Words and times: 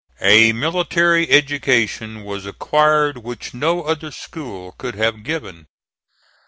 A 0.23 0.51
military 0.51 1.29
education 1.29 2.23
was 2.23 2.47
acquired 2.47 3.19
which 3.19 3.53
no 3.53 3.83
other 3.83 4.09
school 4.09 4.71
could 4.79 4.95
have 4.95 5.21
given. 5.21 5.67